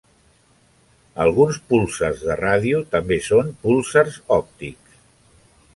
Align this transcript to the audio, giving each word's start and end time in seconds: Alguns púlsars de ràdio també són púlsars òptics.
Alguns 1.25 1.59
púlsars 1.73 2.25
de 2.31 2.39
ràdio 2.41 2.81
també 2.97 3.21
són 3.29 3.53
púlsars 3.67 4.19
òptics. 4.41 5.03